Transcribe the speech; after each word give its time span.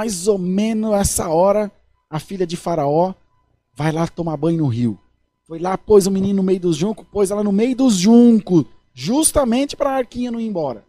mais 0.00 0.26
ou 0.26 0.38
menos 0.38 0.94
essa 0.94 1.28
hora, 1.28 1.70
a 2.08 2.18
filha 2.18 2.46
de 2.46 2.56
Faraó 2.56 3.12
vai 3.74 3.92
lá 3.92 4.08
tomar 4.08 4.34
banho 4.38 4.56
no 4.56 4.66
rio. 4.66 4.98
Foi 5.44 5.58
lá, 5.58 5.76
pôs 5.76 6.06
o 6.06 6.10
menino 6.10 6.36
no 6.38 6.42
meio 6.42 6.58
dos 6.58 6.76
juncos, 6.76 7.06
pôs 7.12 7.30
ela 7.30 7.44
no 7.44 7.52
meio 7.52 7.76
dos 7.76 7.96
juncos, 7.96 8.64
justamente 8.94 9.76
para 9.76 9.90
a 9.90 9.96
arquinha 9.96 10.30
não 10.30 10.40
ir 10.40 10.46
embora. 10.46 10.86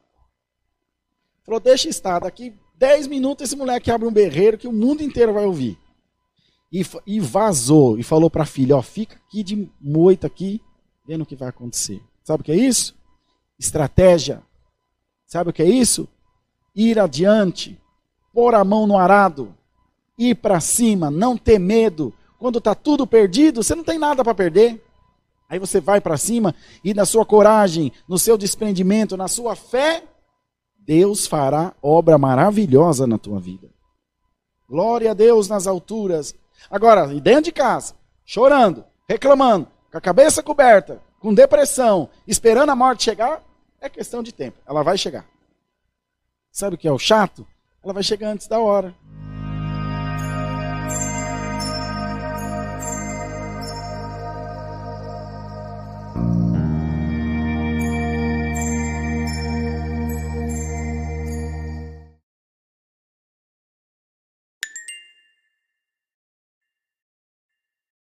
Falou: 1.43 1.59
deixa 1.59 1.89
estar, 1.89 2.19
daqui 2.19 2.53
10 2.77 3.07
minutos 3.07 3.45
esse 3.45 3.55
moleque 3.57 3.91
abre 3.91 4.07
um 4.07 4.13
berreiro 4.13 4.57
que 4.57 4.67
o 4.67 4.71
mundo 4.71 5.03
inteiro 5.03 5.33
vai 5.33 5.45
ouvir. 5.45 5.77
E, 6.71 6.85
e 7.05 7.19
vazou, 7.19 7.99
e 7.99 8.03
falou 8.03 8.29
para 8.29 8.43
a 8.43 8.45
filha: 8.45 8.77
ó, 8.77 8.81
fica 8.81 9.17
aqui 9.27 9.43
de 9.43 9.69
moita 9.81 10.27
aqui, 10.27 10.61
vendo 11.05 11.23
o 11.23 11.25
que 11.25 11.35
vai 11.35 11.49
acontecer. 11.49 12.01
Sabe 12.23 12.41
o 12.41 12.43
que 12.43 12.51
é 12.51 12.55
isso? 12.55 12.95
Estratégia. 13.57 14.41
Sabe 15.25 15.49
o 15.49 15.53
que 15.53 15.61
é 15.61 15.69
isso? 15.69 16.07
Ir 16.75 16.99
adiante, 16.99 17.79
pôr 18.33 18.55
a 18.55 18.63
mão 18.63 18.85
no 18.85 18.97
arado, 18.97 19.55
ir 20.17 20.35
para 20.35 20.59
cima, 20.59 21.09
não 21.09 21.37
ter 21.37 21.59
medo. 21.59 22.13
Quando 22.37 22.59
está 22.59 22.75
tudo 22.75 23.05
perdido, 23.05 23.63
você 23.63 23.75
não 23.75 23.83
tem 23.83 23.97
nada 23.97 24.23
para 24.23 24.35
perder. 24.35 24.83
Aí 25.49 25.59
você 25.59 25.81
vai 25.81 25.99
para 25.99 26.17
cima 26.17 26.55
e 26.83 26.93
na 26.93 27.05
sua 27.05 27.25
coragem, 27.25 27.91
no 28.07 28.17
seu 28.17 28.37
desprendimento, 28.37 29.17
na 29.17 29.27
sua 29.27 29.55
fé, 29.55 30.03
Deus 30.77 31.27
fará 31.27 31.73
obra 31.81 32.17
maravilhosa 32.17 33.05
na 33.05 33.17
tua 33.17 33.39
vida. 33.39 33.69
Glória 34.67 35.11
a 35.11 35.13
Deus 35.13 35.47
nas 35.49 35.67
alturas. 35.67 36.33
Agora, 36.69 37.13
e 37.13 37.19
dentro 37.19 37.43
de 37.43 37.51
casa, 37.51 37.93
chorando, 38.25 38.85
reclamando, 39.07 39.67
com 39.91 39.97
a 39.97 40.01
cabeça 40.01 40.41
coberta, 40.41 41.01
com 41.21 41.33
depressão, 41.33 42.09
esperando 42.27 42.71
a 42.71 42.75
morte 42.75 43.03
chegar, 43.03 43.43
é 43.79 43.87
questão 43.87 44.23
de 44.23 44.33
tempo. 44.33 44.57
Ela 44.67 44.83
vai 44.83 44.97
chegar. 44.97 45.25
Sabe 46.51 46.75
o 46.75 46.77
que 46.77 46.87
é 46.87 46.91
o 46.91 46.99
chato? 46.99 47.47
Ela 47.83 47.93
vai 47.93 48.03
chegar 48.03 48.29
antes 48.29 48.47
da 48.47 48.59
hora. 48.59 48.93